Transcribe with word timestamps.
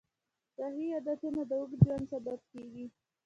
صحي 0.57 0.87
عادتونه 0.95 1.41
د 1.49 1.51
اوږد 1.59 1.79
ژوند 1.85 2.05
سبب 2.13 2.39
کېږي. 2.51 2.85